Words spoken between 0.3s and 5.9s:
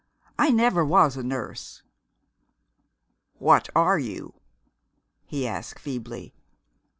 I never was a nurse." "What are you?" he asked